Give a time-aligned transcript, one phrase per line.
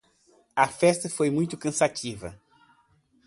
[0.57, 2.35] A festa foi muito cansativa.